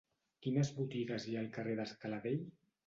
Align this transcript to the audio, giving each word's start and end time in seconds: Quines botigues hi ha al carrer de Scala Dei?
Quines 0.45 0.71
botigues 0.79 1.29
hi 1.29 1.37
ha 1.37 1.45
al 1.47 1.53
carrer 1.59 1.77
de 1.83 1.89
Scala 1.95 2.23
Dei? 2.27 2.43